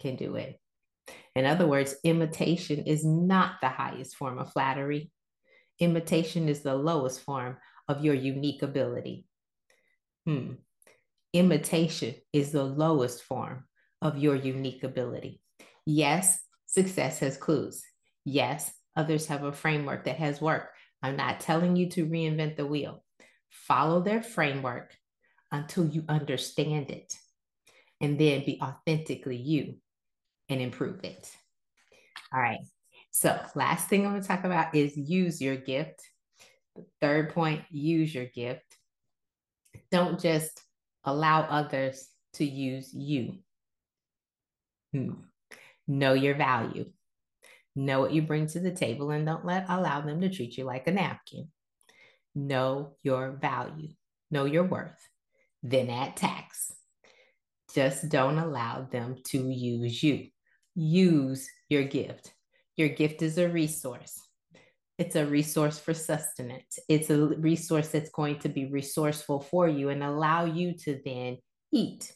can 0.01 0.15
do 0.15 0.35
it. 0.35 0.59
In 1.35 1.45
other 1.45 1.67
words, 1.67 1.95
imitation 2.03 2.83
is 2.85 3.05
not 3.05 3.55
the 3.61 3.69
highest 3.69 4.15
form 4.15 4.37
of 4.37 4.51
flattery. 4.51 5.11
Imitation 5.79 6.49
is 6.49 6.61
the 6.61 6.75
lowest 6.75 7.21
form 7.21 7.57
of 7.87 8.03
your 8.03 8.15
unique 8.15 8.61
ability. 8.61 9.25
Hmm. 10.25 10.53
Imitation 11.33 12.15
is 12.33 12.51
the 12.51 12.63
lowest 12.63 13.23
form 13.23 13.65
of 14.01 14.17
your 14.17 14.35
unique 14.35 14.83
ability. 14.83 15.41
Yes, 15.85 16.39
success 16.65 17.19
has 17.19 17.37
clues. 17.37 17.83
Yes, 18.25 18.71
others 18.95 19.27
have 19.27 19.43
a 19.43 19.51
framework 19.51 20.05
that 20.05 20.17
has 20.17 20.41
worked. 20.41 20.75
I'm 21.01 21.15
not 21.15 21.39
telling 21.39 21.75
you 21.75 21.89
to 21.91 22.05
reinvent 22.05 22.57
the 22.57 22.65
wheel. 22.65 23.03
Follow 23.49 24.01
their 24.01 24.21
framework 24.21 24.95
until 25.51 25.87
you 25.87 26.03
understand 26.09 26.89
it, 26.89 27.13
and 28.01 28.19
then 28.19 28.43
be 28.45 28.59
authentically 28.61 29.37
you 29.37 29.75
and 30.49 30.61
improve 30.61 31.03
it. 31.03 31.31
All 32.33 32.41
right. 32.41 32.59
So, 33.11 33.39
last 33.55 33.87
thing 33.87 34.05
I'm 34.05 34.11
going 34.11 34.21
to 34.21 34.27
talk 34.27 34.43
about 34.43 34.75
is 34.75 34.97
use 34.97 35.41
your 35.41 35.55
gift. 35.55 36.01
Third 37.01 37.33
point, 37.33 37.63
use 37.69 38.13
your 38.13 38.25
gift. 38.25 38.77
Don't 39.91 40.19
just 40.19 40.61
allow 41.03 41.41
others 41.41 42.07
to 42.33 42.45
use 42.45 42.93
you. 42.93 43.35
Hmm. 44.93 45.13
Know 45.87 46.13
your 46.13 46.35
value. 46.35 46.85
Know 47.75 48.01
what 48.01 48.13
you 48.13 48.21
bring 48.21 48.47
to 48.47 48.59
the 48.59 48.71
table 48.71 49.11
and 49.11 49.25
don't 49.25 49.45
let 49.45 49.69
allow 49.69 50.01
them 50.01 50.21
to 50.21 50.29
treat 50.29 50.57
you 50.57 50.63
like 50.63 50.87
a 50.87 50.91
napkin. 50.91 51.49
Know 52.35 52.95
your 53.03 53.31
value. 53.31 53.89
Know 54.31 54.45
your 54.45 54.63
worth. 54.63 55.07
Then 55.63 55.89
add 55.89 56.15
tax. 56.17 56.71
Just 57.73 58.09
don't 58.09 58.37
allow 58.37 58.87
them 58.89 59.17
to 59.27 59.49
use 59.49 60.01
you 60.01 60.27
use 60.77 61.49
your 61.69 61.83
gift. 61.83 62.33
Your 62.75 62.89
gift 62.89 63.23
is 63.23 63.37
a 63.37 63.49
resource. 63.49 64.21
It's 64.97 65.15
a 65.15 65.25
resource 65.25 65.77
for 65.77 65.93
sustenance. 65.93 66.79
It's 66.89 67.09
a 67.09 67.17
resource 67.17 67.89
that's 67.89 68.09
going 68.09 68.39
to 68.39 68.49
be 68.49 68.65
resourceful 68.65 69.41
for 69.41 69.67
you 69.67 69.89
and 69.89 70.03
allow 70.03 70.45
you 70.45 70.73
to 70.85 70.99
then 71.05 71.37
eat. 71.71 72.11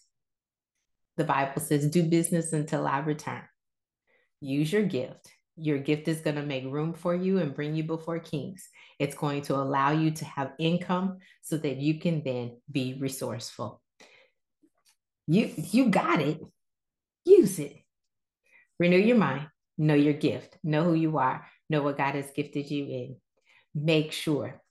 The 1.18 1.24
Bible 1.24 1.62
says, 1.62 1.88
do 1.88 2.04
business 2.04 2.54
until 2.54 2.88
I 2.88 3.00
return. 3.00 3.44
Use 4.40 4.74
your 4.74 4.84
gift. 4.84 5.30
Your 5.58 5.78
gift 5.78 6.08
is 6.08 6.22
going 6.22 6.38
to 6.38 6.42
make 6.42 6.64
room 6.66 6.94
for 6.94 7.14
you 7.14 7.38
and 7.38 7.54
bring 7.54 7.76
you 7.76 7.84
before 7.84 8.18
kings. 8.18 8.68
It's 8.98 9.16
going 9.16 9.44
to 9.44 9.56
allow 9.56 9.92
you 9.92 10.12
to 10.12 10.26
have 10.26 10.54
income 10.58 11.20
so 11.44 11.58
that 11.58 11.78
you 11.78 12.00
can 12.00 12.24
then 12.24 12.58
be 12.72 12.98
resourceful. 13.00 13.82
You 15.28 15.52
you 15.56 15.90
got 15.90 16.22
it. 16.22 16.42
Use 17.26 17.60
it. 17.60 17.78
Renew 18.80 18.98
your 18.98 19.18
mind. 19.18 19.48
Know 19.78 19.94
your 19.94 20.14
gift. 20.14 20.58
Know 20.64 20.84
who 20.84 20.96
you 20.96 21.18
are. 21.20 21.46
Know 21.72 21.84
what 21.84 21.98
God 21.98 22.16
has 22.16 22.30
gifted 22.32 22.70
you 22.70 22.84
in. 22.84 23.16
Make 23.74 24.12
sure 24.12 24.62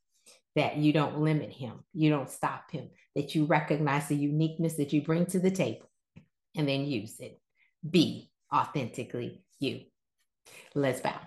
that 0.54 0.76
you 0.76 0.92
don't 0.92 1.20
limit 1.20 1.50
him. 1.50 1.82
You 1.94 2.10
don't 2.10 2.28
stop 2.28 2.70
him. 2.70 2.90
That 3.16 3.34
you 3.34 3.46
recognize 3.46 4.08
the 4.08 4.16
uniqueness 4.16 4.74
that 4.74 4.92
you 4.92 5.00
bring 5.00 5.24
to 5.26 5.38
the 5.38 5.50
table 5.50 5.90
and 6.54 6.68
then 6.68 6.84
use 6.84 7.18
it. 7.18 7.40
Be 7.88 8.30
authentically 8.54 9.42
you. 9.58 9.80
Let's 10.74 11.00
bow. 11.00 11.18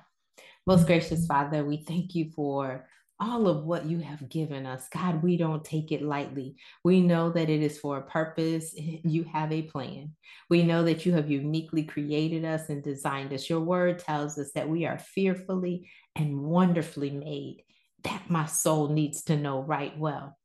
Most 0.67 0.85
gracious 0.85 1.25
Father, 1.25 1.65
we 1.65 1.77
thank 1.77 2.13
you 2.13 2.29
for 2.35 2.87
all 3.19 3.47
of 3.47 3.65
what 3.65 3.85
you 3.85 3.99
have 3.99 4.27
given 4.29 4.65
us. 4.65 4.87
God, 4.89 5.23
we 5.23 5.37
don't 5.37 5.63
take 5.63 5.91
it 5.91 6.01
lightly. 6.01 6.55
We 6.83 7.01
know 7.01 7.29
that 7.31 7.49
it 7.49 7.61
is 7.61 7.77
for 7.77 7.97
a 7.97 8.01
purpose. 8.01 8.75
You 9.05 9.23
have 9.25 9.51
a 9.51 9.63
plan. 9.63 10.15
We 10.49 10.63
know 10.63 10.83
that 10.83 11.05
you 11.05 11.13
have 11.13 11.29
uniquely 11.29 11.83
created 11.83 12.45
us 12.45 12.69
and 12.69 12.83
designed 12.83 13.33
us. 13.33 13.49
Your 13.49 13.59
word 13.59 13.99
tells 13.99 14.37
us 14.37 14.51
that 14.55 14.69
we 14.69 14.85
are 14.85 14.97
fearfully 14.97 15.89
and 16.15 16.41
wonderfully 16.41 17.11
made. 17.11 17.63
That 18.03 18.29
my 18.29 18.45
soul 18.45 18.89
needs 18.89 19.23
to 19.25 19.37
know 19.37 19.61
right 19.61 19.97
well. 19.97 20.37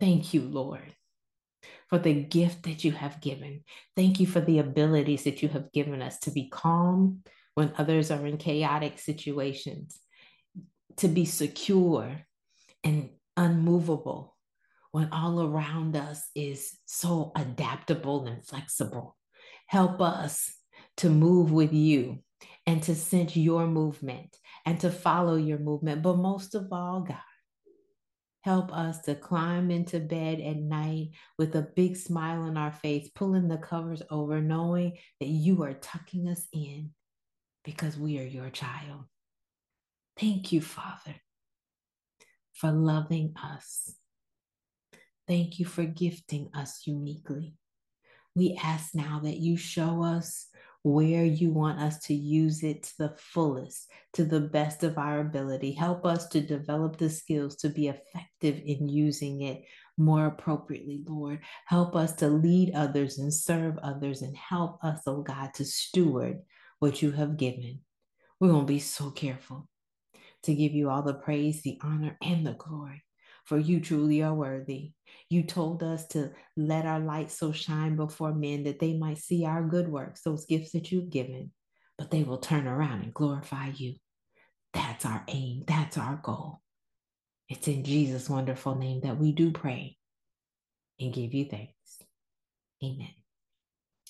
Thank 0.00 0.32
you, 0.32 0.42
Lord 0.42 0.94
for 1.88 1.98
the 1.98 2.14
gift 2.14 2.64
that 2.64 2.84
you 2.84 2.92
have 2.92 3.20
given. 3.20 3.64
Thank 3.96 4.20
you 4.20 4.26
for 4.26 4.40
the 4.40 4.58
abilities 4.58 5.24
that 5.24 5.42
you 5.42 5.48
have 5.48 5.72
given 5.72 6.02
us 6.02 6.18
to 6.20 6.30
be 6.30 6.48
calm 6.48 7.22
when 7.54 7.72
others 7.78 8.10
are 8.10 8.26
in 8.26 8.36
chaotic 8.36 8.98
situations, 8.98 9.98
to 10.98 11.08
be 11.08 11.24
secure 11.24 12.20
and 12.84 13.10
unmovable 13.36 14.36
when 14.92 15.08
all 15.12 15.42
around 15.42 15.96
us 15.96 16.28
is 16.34 16.78
so 16.86 17.32
adaptable 17.36 18.26
and 18.26 18.44
flexible. 18.44 19.16
Help 19.66 20.00
us 20.00 20.54
to 20.98 21.10
move 21.10 21.52
with 21.52 21.72
you 21.72 22.18
and 22.66 22.82
to 22.82 22.94
sense 22.94 23.36
your 23.36 23.66
movement 23.66 24.36
and 24.64 24.80
to 24.80 24.90
follow 24.90 25.36
your 25.36 25.58
movement. 25.58 26.02
But 26.02 26.16
most 26.16 26.54
of 26.54 26.72
all, 26.72 27.00
God, 27.00 27.16
Help 28.42 28.72
us 28.72 29.00
to 29.02 29.14
climb 29.14 29.70
into 29.70 29.98
bed 29.98 30.40
at 30.40 30.56
night 30.56 31.10
with 31.38 31.54
a 31.56 31.68
big 31.76 31.96
smile 31.96 32.42
on 32.42 32.56
our 32.56 32.72
face, 32.72 33.10
pulling 33.14 33.48
the 33.48 33.58
covers 33.58 34.02
over, 34.10 34.40
knowing 34.40 34.96
that 35.20 35.26
you 35.26 35.62
are 35.64 35.74
tucking 35.74 36.28
us 36.28 36.46
in 36.52 36.90
because 37.64 37.98
we 37.98 38.18
are 38.18 38.26
your 38.26 38.48
child. 38.48 39.04
Thank 40.18 40.50
you, 40.50 40.60
Father, 40.60 41.14
for 42.52 42.72
loving 42.72 43.34
us. 43.40 43.94
Thank 45.28 45.60
you 45.60 45.64
for 45.64 45.84
gifting 45.84 46.50
us 46.54 46.82
uniquely. 46.86 47.54
We 48.34 48.58
ask 48.60 48.96
now 48.96 49.20
that 49.22 49.36
you 49.36 49.56
show 49.56 50.02
us 50.02 50.48
where 50.82 51.24
you 51.24 51.52
want 51.52 51.80
us 51.80 51.98
to 52.06 52.14
use 52.14 52.64
it 52.64 52.82
to 52.84 52.98
the 52.98 53.14
fullest, 53.16 53.88
to 54.14 54.24
the 54.24 54.40
best 54.40 54.82
of 54.82 54.98
our 54.98 55.20
ability. 55.20 55.72
Help 55.72 56.04
us 56.04 56.26
to 56.28 56.40
develop 56.40 56.96
the 56.96 57.10
skills 57.10 57.54
to 57.56 57.68
be 57.68 57.86
effective 57.86 58.60
in 58.64 58.88
using 58.88 59.42
it 59.42 59.62
more 59.96 60.26
appropriately, 60.26 61.04
Lord. 61.06 61.40
Help 61.66 61.94
us 61.94 62.12
to 62.14 62.28
lead 62.28 62.74
others 62.74 63.18
and 63.18 63.32
serve 63.32 63.78
others 63.78 64.22
and 64.22 64.36
help 64.36 64.82
us, 64.82 65.00
oh 65.06 65.22
God, 65.22 65.54
to 65.54 65.64
steward 65.64 66.40
what 66.80 67.02
you 67.02 67.12
have 67.12 67.36
given. 67.36 67.80
We're 68.40 68.48
going 68.48 68.66
to 68.66 68.72
be 68.72 68.80
so 68.80 69.10
careful 69.10 69.68
to 70.44 70.54
give 70.54 70.72
you 70.72 70.90
all 70.90 71.02
the 71.02 71.14
praise, 71.14 71.62
the 71.62 71.78
honor, 71.82 72.16
and 72.22 72.46
the 72.46 72.54
glory 72.54 73.04
for 73.48 73.58
you 73.58 73.80
truly 73.80 74.22
are 74.22 74.34
worthy. 74.34 74.92
You 75.30 75.42
told 75.42 75.82
us 75.82 76.06
to 76.08 76.32
let 76.58 76.84
our 76.84 77.00
light 77.00 77.30
so 77.30 77.50
shine 77.50 77.96
before 77.96 78.34
men 78.34 78.64
that 78.64 78.78
they 78.78 78.92
might 78.92 79.16
see 79.16 79.46
our 79.46 79.62
good 79.62 79.88
works, 79.88 80.20
those 80.20 80.44
gifts 80.44 80.72
that 80.72 80.92
you've 80.92 81.08
given, 81.08 81.50
but 81.96 82.10
they 82.10 82.24
will 82.24 82.36
turn 82.36 82.66
around 82.66 83.04
and 83.04 83.14
glorify 83.14 83.70
you. 83.74 83.94
That's 84.74 85.06
our 85.06 85.24
aim, 85.28 85.64
that's 85.66 85.96
our 85.96 86.20
goal. 86.22 86.60
It's 87.48 87.68
in 87.68 87.84
Jesus' 87.84 88.28
wonderful 88.28 88.74
name 88.74 89.00
that 89.00 89.18
we 89.18 89.32
do 89.32 89.50
pray 89.50 89.96
and 91.00 91.14
give 91.14 91.32
you 91.32 91.46
thanks. 91.46 91.72
Amen. 92.84 93.14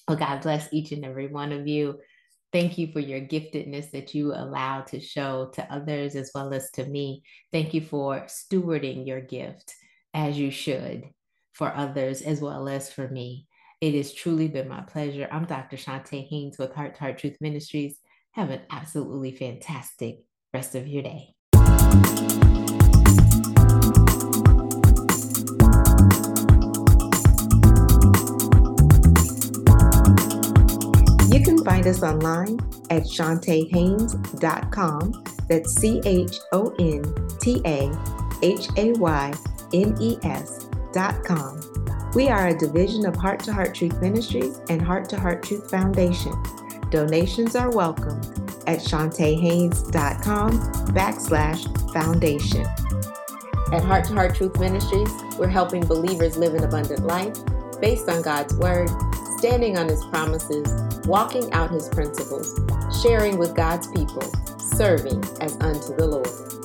Well, 0.09 0.17
God 0.17 0.41
bless 0.43 0.69
each 0.73 0.91
and 0.91 1.05
every 1.05 1.29
one 1.29 1.53
of 1.53 1.69
you. 1.69 2.01
Thank 2.51 2.79
you 2.79 2.91
for 2.93 3.01
your 3.01 3.21
giftedness 3.21 3.91
that 3.91 4.15
you 4.15 4.33
allow 4.33 4.81
to 4.83 5.01
show 5.01 5.51
to 5.53 5.73
others 5.73 6.17
as 6.17 6.31
well 6.35 6.55
as 6.55 6.71
to 6.73 6.87
me. 6.87 7.23
Thank 7.53 7.75
you 7.75 7.83
for 7.83 8.21
stewarding 8.23 9.07
your 9.07 9.21
gift 9.21 9.75
as 10.15 10.39
you 10.39 10.51
should 10.51 11.05
for 11.53 11.75
others 11.75 12.23
as 12.23 12.41
well 12.41 12.69
as 12.69 12.91
for 12.91 13.07
me. 13.09 13.47
It 13.83 13.95
has 13.95 14.15
truly 14.15 14.49
been 14.49 14.69
my 14.69 14.81
pleasure. 14.81 15.29
I'm 15.31 15.45
Dr. 15.45 15.77
Chonta 15.77 16.27
Haynes 16.27 16.57
with 16.59 16.75
Heart 16.75 16.95
to 16.95 17.01
Heart 17.01 17.19
Truth 17.19 17.37
Ministries. 17.41 17.99
Have 18.33 18.51
an 18.51 18.63
absolutely 18.71 19.33
fantastic 19.33 20.21
rest 20.55 20.75
of 20.75 20.89
your 20.89 21.03
day. 21.03 21.35
Us 31.89 32.03
online 32.03 32.59
at 32.91 33.05
ChontaHaynes.com. 33.05 35.25
That's 35.49 35.75
C 35.75 36.03
H 36.05 36.37
O 36.53 36.75
N 36.79 37.03
T 37.41 37.63
A 37.65 37.91
H 38.43 38.69
A 38.77 38.93
Y 38.93 39.33
N 39.73 39.97
E 40.01 40.19
S.com. 40.23 41.61
We 42.15 42.29
are 42.29 42.47
a 42.49 42.57
division 42.57 43.05
of 43.07 43.17
Heart 43.17 43.41
to 43.45 43.53
Heart 43.53 43.75
Truth 43.75 44.01
Ministries 44.01 44.61
and 44.69 44.81
Heart 44.81 45.09
to 45.11 45.19
Heart 45.19 45.43
Truth 45.43 45.69
Foundation. 45.71 46.33
Donations 46.91 47.55
are 47.55 47.71
welcome 47.71 48.19
at 48.67 48.79
ChontaHaynes.com 48.81 50.53
backslash 50.93 51.93
foundation. 51.93 52.67
At 53.73 53.85
Heart 53.85 54.07
to 54.07 54.15
Heart 54.15 54.35
Truth 54.35 54.59
Ministries, 54.59 55.11
we're 55.39 55.49
helping 55.49 55.87
believers 55.87 56.39
live 56.39 56.55
an 56.55 56.65
abundant 56.65 57.07
life 57.07 57.37
based 57.81 58.09
on 58.09 58.23
God's 58.23 58.55
Word, 58.55 58.89
standing 59.39 59.79
on 59.79 59.89
His 59.89 60.05
promises, 60.07 60.67
walking 61.07 61.51
out 61.53 61.71
his 61.71 61.89
principles, 61.89 62.61
sharing 63.03 63.39
with 63.39 63.55
God's 63.55 63.87
people, 63.89 64.23
serving 64.59 65.25
as 65.41 65.57
unto 65.61 65.95
the 65.97 66.07
Lord. 66.07 66.58